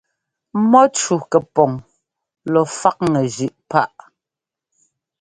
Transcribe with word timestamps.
Mɔ́cú 0.69 1.15
kɛpɔŋ 1.31 1.71
lɔ 2.51 2.61
faꞌŋɛ 2.77 3.21
zʉꞌ 3.35 3.55
páꞌ. 3.69 3.99